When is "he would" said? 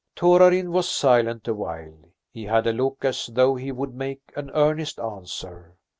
3.55-3.93